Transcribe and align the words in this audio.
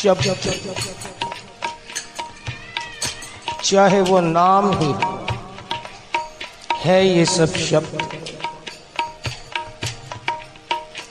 शब्द 0.00 0.24
चाहे 3.64 4.00
वो 4.00 4.20
नाम 4.20 4.70
ही 4.72 4.92
है 6.80 6.98
ये 7.06 7.24
सब 7.24 7.56
शब्द। 7.60 8.08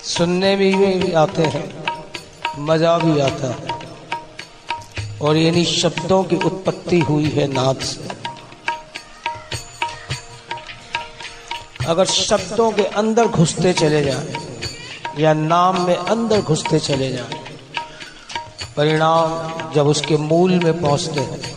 सुनने 0.04 0.56
में 0.56 1.00
भी 1.00 1.12
आते 1.14 1.44
हैं, 1.46 1.66
मज़ा 2.60 2.98
भी 2.98 3.20
आता 3.20 3.48
है। 3.48 5.18
और 5.22 5.38
यानी 5.38 5.66
शब्दों 5.66 6.24
की 6.24 6.36
उत्पत्ति 6.46 7.00
हुई 7.00 7.30
है 7.30 7.48
नाद 7.48 7.80
से। 7.82 8.08
अगर 11.86 12.06
शब्दों 12.06 12.72
के 12.72 12.86
अंदर 13.02 13.28
घुसते 13.28 13.74
चले 13.74 14.02
जाए 14.04 14.36
या 15.20 15.34
नाम 15.34 15.82
में 15.88 15.96
अंदर 15.96 16.42
घुसते 16.42 16.80
चले 16.80 17.10
जाए 17.10 17.39
परिणाम 18.80 19.50
जब 19.74 19.88
उसके 19.88 20.18
मूल 20.18 20.52
में 20.52 20.82
पहुँचते 20.82 21.20
हैं, 21.20 21.56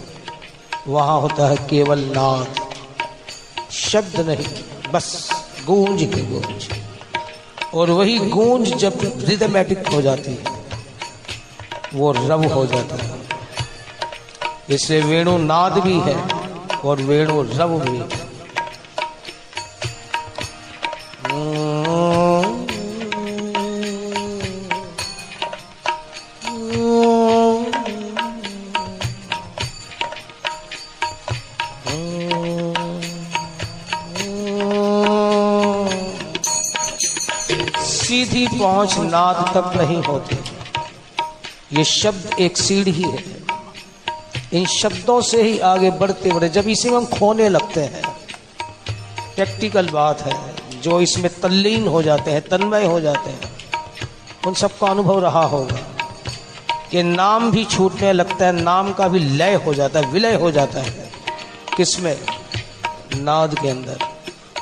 वहाँ 0.88 1.20
होता 1.20 1.48
है 1.48 1.56
केवल 1.56 1.98
नाद। 1.98 2.54
शब्द 3.70 4.20
नहीं, 4.20 4.46
बस 4.92 5.30
गूंज 5.66 6.00
की 6.00 6.22
गूंज। 6.22 6.68
और 7.74 7.90
वही 7.90 8.18
गूंज 8.18 8.74
जब 8.74 8.92
रिदमेटिक 9.02 9.88
हो 9.88 10.02
जाती 10.02 10.30
है, 10.30 10.44
वो 11.94 12.12
रव 12.12 12.44
हो 12.44 12.66
जाता 12.66 12.96
है। 12.96 13.10
इससे 14.70 15.00
वेणु 15.00 15.38
नाद 15.38 15.72
भी 15.72 16.00
है 16.00 16.28
और 16.84 17.02
वेणु 17.02 17.42
रव 17.42 17.80
भी 17.80 17.98
है। 17.98 18.31
सीधी 38.12 38.46
पहुँच 38.46 38.98
नाद 38.98 39.50
तक 39.56 39.80
नहीं 39.80 40.02
होती। 40.02 40.38
ये 41.78 41.84
शब्द 41.84 42.30
एक 42.40 42.58
सीढ़ी 42.58 43.02
है। 43.02 43.24
इन 44.52 44.66
शब्दों 44.66 45.20
से 45.20 45.42
ही 45.42 45.58
आगे 45.58 45.90
बढ़ते 45.90 46.30
बढ़े 46.30 46.48
जब 46.48 46.68
इसी 46.68 46.90
में 46.90 46.96
हम 46.96 47.06
खोने 47.06 47.48
लगते 47.48 47.80
हैं, 47.80 48.02
प्रैक्टिकल 49.36 49.88
बात 49.88 50.20
है, 50.20 50.54
जो 50.80 51.00
इसमें 51.00 51.40
तल्लीन 51.40 51.88
हो 51.88 52.02
जाते 52.02 52.30
हैं, 52.30 52.48
तन्मय 52.48 52.84
हो 52.84 53.00
जाते 53.00 53.30
हैं, 53.30 53.40
उन 54.46 54.54
सबका 54.54 54.86
अनुभव 54.86 55.20
रहा 55.20 55.44
होगा। 55.44 55.78
कि 56.90 57.02
नाम 57.02 57.50
भी 57.50 57.64
छूटने 57.64 58.12
लगता 58.12 58.46
है, 58.46 58.52
नाम 58.52 58.92
का 58.92 59.08
भी 59.08 59.18
लय 59.18 59.54
हो 59.54 59.74
जाता 59.74 60.00
है, 60.00 60.06
विलय 60.06 60.34
हो 60.34 60.50
जाता 60.50 60.80
है। 60.80 61.10
किसमें? 61.76 62.20
नाद 63.16 63.54
के 63.54 63.68
अंदर। 63.68 63.98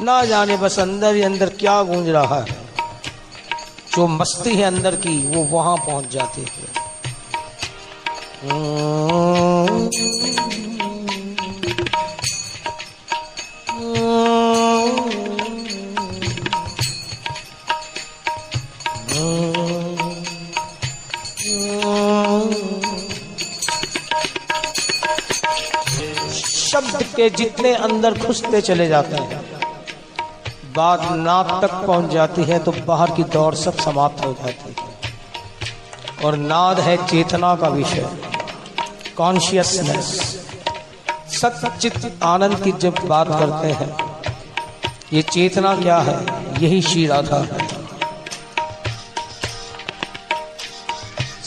ना 0.01 0.25
जाने 0.25 0.57
बस 0.57 0.79
अंदर 0.79 1.14
ही 1.14 1.23
अंदर 1.23 1.48
क्या 1.48 1.83
गूंज 1.83 2.09
रहा 2.09 2.41
है। 2.41 2.70
जो 3.94 4.06
मस्ती 4.06 4.55
है 4.56 4.62
अंदर 4.62 4.96
की, 4.96 5.16
वो 5.27 5.42
वहाँ 5.44 5.77
पहुँच 5.77 6.10
जाती 6.12 6.41
है। 6.41 6.78
शब्द 26.70 27.02
के 27.16 27.28
जितने 27.30 27.74
अंदर 27.74 28.18
घुसते 28.18 28.61
चले 28.61 28.86
जाते 28.89 29.17
हैं। 29.17 29.49
बात 30.77 31.01
नाद 31.13 31.48
तक 31.63 31.73
पहुँच 31.86 32.11
जाती 32.11 32.45
है 32.45 32.58
तो 32.58 32.73
बाहर 32.86 33.11
की 33.11 33.25
दौड़ 33.33 33.55
सब 33.57 33.77
समाप्त 33.79 34.25
हो 34.25 34.33
जाती 34.35 34.75
है। 34.79 34.89
और 36.25 36.36
नाद 36.36 36.81
है 36.81 36.97
चेतना 37.07 37.55
का 37.57 37.69
विषय 37.69 38.08
कॉन्शियसनेस 39.17 40.09
सचित 41.33 42.23
आनंद 42.25 42.63
की 42.63 42.73
जब 42.79 42.95
बात 43.07 43.29
करते 43.30 43.73
हैं, 43.73 43.95
ये 45.13 45.23
चेतना 45.23 45.75
क्या 45.77 45.98
है? 45.98 46.17
यही 46.61 46.80
श्री 46.83 47.07
राधा 47.07 47.39
है। 47.41 47.69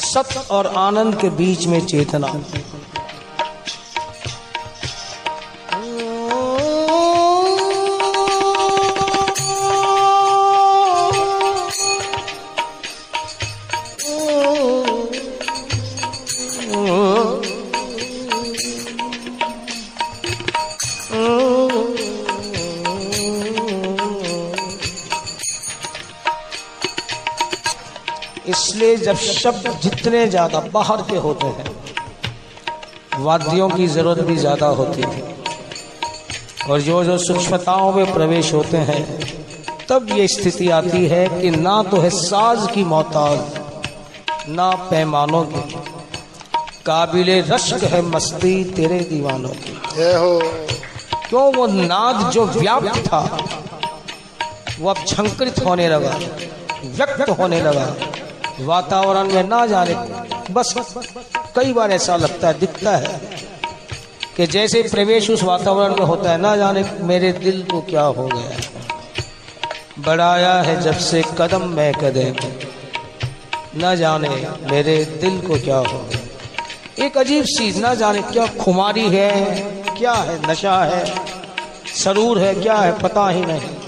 सत्य 0.04 0.40
और 0.52 0.68
आनंद 0.78 1.16
के 1.16 1.30
बीच 1.32 1.66
में 1.68 1.80
चेतना। 1.86 2.28
इसलिए 28.46 28.96
जब 28.98 29.16
शब्द 29.16 29.68
जितने 29.84 30.26
ज़्यादा 30.28 30.60
बाहर 30.74 31.02
के 31.02 31.18
होते 31.18 31.48
हैं, 31.48 31.66
वाद्यों 33.20 33.70
की 33.70 33.88
ज़रूरत 33.88 34.20
भी 34.26 34.36
ज़्यादा 34.38 34.68
होती 34.80 35.02
है 35.02 35.22
और 36.70 36.82
जो 36.82 37.04
जो 37.04 37.18
सूक्ष्मताओं 37.18 37.92
में 37.94 38.14
प्रवेश 38.14 38.54
होते 38.54 38.78
हैं, 38.90 39.04
तब 39.90 40.08
ये 40.12 40.28
स्थिति 40.28 40.70
आती 40.72 41.06
है 41.08 41.28
कि 41.32 41.50
ना 41.52 41.82
तो 41.84 41.98
है 41.98 42.10
साज 42.10 42.68
की 42.74 42.84
मोहताज, 42.86 43.40
ना 44.50 44.70
पैमानों 44.90 45.44
की। 45.46 45.62
काबिले 46.86 47.40
रश्क 47.42 47.84
है 47.86 48.02
मस्ती 48.02 48.64
तेरे 48.74 49.00
दीवानों 49.10 49.54
की। 49.58 49.74
क्यों 51.34 51.54
वो 51.54 51.66
नाद 51.68 52.18
जो 52.32 52.46
व्याप्त 52.46 52.98
था, 53.04 53.20
वो 54.80 54.90
अब 54.90 54.98
झंकृत 55.06 55.60
होने 55.66 55.88
लगा, 55.90 56.12
व्यक्त 56.98 57.30
होने 57.40 57.62
लगा। 57.62 57.86
वातावरण 58.60 59.32
में 59.34 59.44
ना 59.44 59.66
जाने, 59.66 59.96
बस 60.54 60.74
कई 61.56 61.74
बार 61.74 61.92
ऐसा 61.92 62.16
लगता 62.16 62.48
है, 62.48 62.60
दिखता 62.60 62.96
है 62.98 63.20
कि 64.38 64.48
जैसे 64.48 64.82
प्रवेश 64.84 65.30
उस 65.30 65.44
वातावरण 65.44 65.96
में 65.96 66.06
होता 66.06 66.32
है, 66.32 66.38
ना 66.38 66.56
जाने 66.56 66.86
मेरे 67.04 67.32
दिल 67.34 67.64
को 67.64 67.82
क्या 67.82 68.04
हो 68.04 68.28
गया 68.28 68.58
बढ़ाया 70.00 70.54
है 70.62 70.82
जब 70.82 70.98
से 71.02 71.24
कदम 71.38 71.68
मैं 71.70 71.92
कदम 71.94 72.36
न 73.78 73.96
जाने 73.96 74.30
मेरे 74.72 75.04
दिल 75.22 75.42
को 75.42 75.60
क्या 75.64 75.78
हो 75.78 76.00
गया 76.00 77.06
एक 77.06 77.18
अजीब 77.18 77.46
चीज़ 77.58 77.82
ना 77.82 77.94
जाने 77.96 78.22
क्या 78.22 78.46
खुमारी 78.62 79.10
है 79.10 79.83
क्या 79.98 80.14
है? 80.14 80.52
नशा 80.52 80.84
है? 80.84 81.06
सरूर 81.96 82.40
है? 82.40 82.56
क्या 82.56 82.78
है? 82.78 83.00
पता 83.02 83.30
ही 83.30 83.46
नहीं। 83.46 83.83